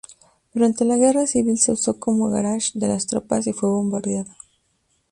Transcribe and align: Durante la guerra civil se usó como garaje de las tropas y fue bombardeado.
Durante 0.51 0.83
la 0.83 0.97
guerra 0.97 1.27
civil 1.27 1.59
se 1.59 1.73
usó 1.73 1.99
como 1.99 2.31
garaje 2.31 2.71
de 2.73 2.87
las 2.87 3.05
tropas 3.05 3.45
y 3.45 3.53
fue 3.53 3.69
bombardeado. 3.69 4.31